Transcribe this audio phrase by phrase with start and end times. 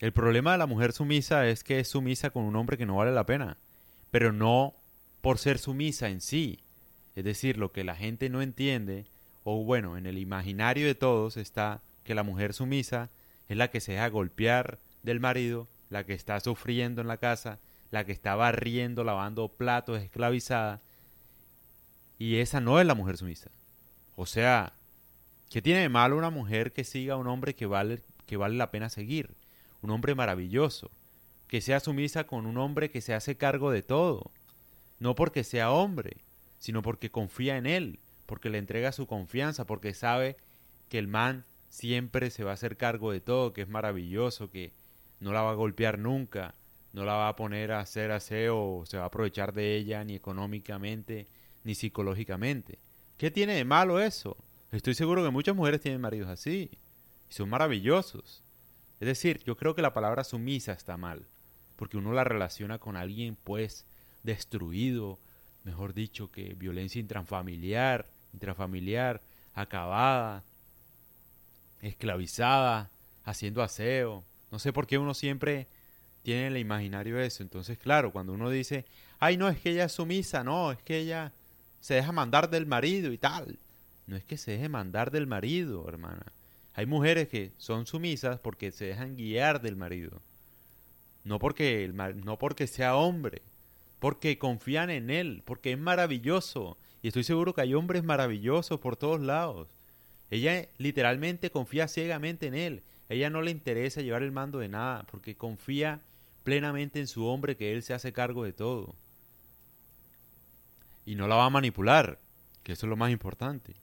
[0.00, 2.96] El problema de la mujer sumisa es que es sumisa con un hombre que no
[2.96, 3.56] vale la pena,
[4.12, 4.74] pero no
[5.20, 6.60] por ser sumisa en sí.
[7.16, 9.06] Es decir, lo que la gente no entiende,
[9.42, 13.10] o bueno, en el imaginario de todos está que la mujer sumisa
[13.48, 17.58] es la que se deja golpear del marido, la que está sufriendo en la casa,
[17.90, 20.80] la que está barriendo, lavando platos, esclavizada.
[22.20, 23.50] Y esa no es la mujer sumisa.
[24.14, 24.72] O sea,
[25.50, 28.56] ¿qué tiene de malo una mujer que siga a un hombre que vale, que vale
[28.56, 29.30] la pena seguir?
[29.82, 30.90] Un hombre maravilloso.
[31.46, 34.30] Que sea sumisa con un hombre que se hace cargo de todo.
[34.98, 36.16] No porque sea hombre,
[36.58, 40.36] sino porque confía en él, porque le entrega su confianza, porque sabe
[40.88, 44.72] que el man siempre se va a hacer cargo de todo, que es maravilloso, que
[45.20, 46.54] no la va a golpear nunca,
[46.92, 50.14] no la va a poner a hacer aseo, se va a aprovechar de ella ni
[50.14, 51.26] económicamente
[51.64, 52.78] ni psicológicamente.
[53.16, 54.36] ¿Qué tiene de malo eso?
[54.72, 56.70] Estoy seguro que muchas mujeres tienen maridos así
[57.28, 58.42] y son maravillosos.
[59.00, 61.24] Es decir, yo creo que la palabra sumisa está mal,
[61.76, 63.84] porque uno la relaciona con alguien pues
[64.22, 65.18] destruido,
[65.64, 69.20] mejor dicho, que violencia intrafamiliar, intrafamiliar,
[69.54, 70.42] acabada,
[71.80, 72.90] esclavizada,
[73.24, 74.24] haciendo aseo.
[74.50, 75.68] No sé por qué uno siempre
[76.22, 77.42] tiene en el imaginario eso.
[77.42, 78.84] Entonces, claro, cuando uno dice,
[79.18, 81.32] ay, no, es que ella es sumisa, no, es que ella
[81.80, 83.58] se deja mandar del marido y tal.
[84.06, 86.32] No es que se deje mandar del marido, hermana.
[86.74, 90.20] Hay mujeres que son sumisas porque se dejan guiar del marido.
[91.24, 93.42] No porque, el, no porque sea hombre,
[93.98, 96.76] porque confían en él, porque es maravilloso.
[97.02, 99.68] Y estoy seguro que hay hombres maravillosos por todos lados.
[100.30, 102.82] Ella literalmente confía ciegamente en él.
[103.08, 106.00] ella no le interesa llevar el mando de nada, porque confía
[106.44, 108.94] plenamente en su hombre que él se hace cargo de todo.
[111.06, 112.18] Y no la va a manipular,
[112.62, 113.74] que eso es lo más importante.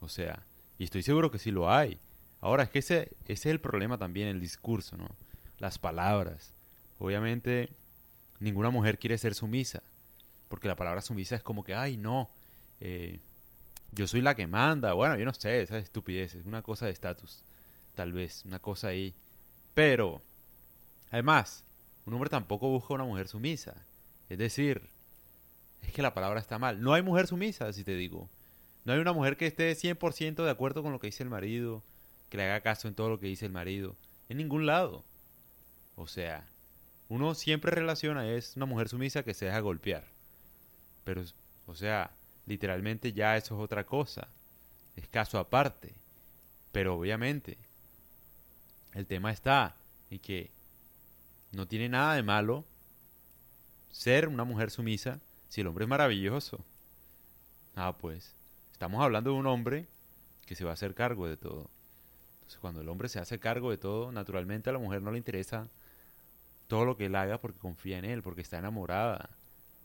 [0.00, 0.42] O sea,
[0.78, 1.98] y estoy seguro que sí lo hay.
[2.40, 5.08] Ahora, es que ese, es el problema también, el discurso, ¿no?
[5.58, 6.52] Las palabras.
[6.98, 7.68] Obviamente,
[8.38, 9.82] ninguna mujer quiere ser sumisa,
[10.48, 12.30] porque la palabra sumisa es como que, ay, no,
[12.80, 13.20] eh,
[13.92, 14.94] yo soy la que manda.
[14.94, 17.42] Bueno, yo no sé, esa estupidez, es una cosa de estatus,
[17.94, 19.14] tal vez, una cosa ahí.
[19.74, 20.22] Pero,
[21.10, 21.64] además,
[22.06, 23.74] un hombre tampoco busca una mujer sumisa.
[24.28, 24.88] Es decir,
[25.82, 26.80] es que la palabra está mal.
[26.80, 28.28] No hay mujer sumisa, si te digo.
[28.84, 31.82] No hay una mujer que esté 100% de acuerdo con lo que dice el marido,
[32.30, 33.96] que le haga caso en todo lo que dice el marido.
[34.28, 35.04] En ningún lado.
[35.96, 36.48] O sea,
[37.08, 40.04] uno siempre relaciona es una mujer sumisa que se deja golpear.
[41.04, 41.24] Pero,
[41.66, 42.12] o sea,
[42.46, 44.28] literalmente ya eso es otra cosa.
[44.96, 45.92] Es caso aparte.
[46.72, 47.58] Pero obviamente,
[48.94, 49.74] el tema está
[50.08, 50.50] y que
[51.50, 52.64] no tiene nada de malo
[53.90, 55.18] ser una mujer sumisa
[55.48, 56.64] si el hombre es maravilloso.
[57.74, 58.34] Ah, pues,
[58.72, 59.88] estamos hablando de un hombre
[60.46, 61.70] que se va a hacer cargo de todo.
[62.58, 65.68] Cuando el hombre se hace cargo de todo, naturalmente a la mujer no le interesa
[66.66, 69.30] todo lo que él haga porque confía en él, porque está enamorada.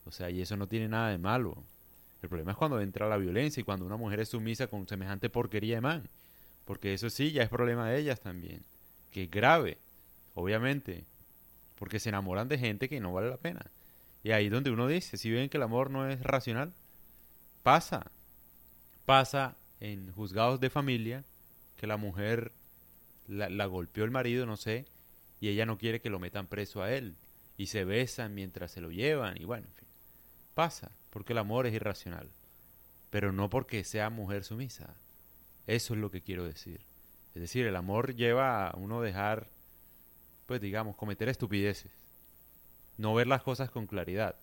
[0.06, 1.64] O sea, y eso no tiene nada de malo.
[2.22, 5.30] El problema es cuando entra la violencia y cuando una mujer es sumisa con semejante
[5.30, 6.10] porquería de man.
[6.66, 8.62] Porque eso sí, ya es problema de ellas también.
[9.12, 9.78] Que es grave,
[10.34, 11.04] obviamente.
[11.78, 13.66] Porque se enamoran de gente que no vale la pena.
[14.24, 16.74] Y ahí donde uno dice, si ven que el amor no es racional,
[17.62, 18.12] pasa.
[19.06, 21.24] Pasa en juzgados de familia
[21.78, 22.52] que la mujer
[23.28, 24.86] la, golpeó el marido, no sé,
[25.40, 27.16] y ella no quiere que lo metan preso a él.
[27.58, 29.88] Y se besan mientras se lo llevan, y bueno, en fin.
[30.54, 32.30] Pasa porque el amor es irracional,
[33.10, 34.96] pero no porque sea mujer sumisa.
[35.68, 36.82] Eso es lo que quiero decir.
[37.34, 39.48] Es decir, el amor lleva a uno dejar,
[40.46, 41.92] pues digamos, cometer estupideces,
[42.98, 44.36] no ver las cosas con claridad.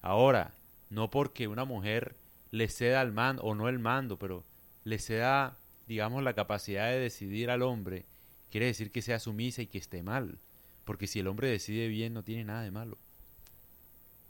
[0.00, 0.54] Ahora,
[0.88, 2.16] no porque una mujer
[2.50, 4.44] le ceda al mando, o no el mando, pero
[4.84, 5.56] le ceda,
[5.90, 8.04] digamos, la capacidad de decidir al hombre,
[8.48, 10.38] quiere decir que sea sumisa y que esté mal.
[10.84, 12.96] Porque si el hombre decide bien, no tiene nada de malo.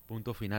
[0.08, 0.58] Punto final.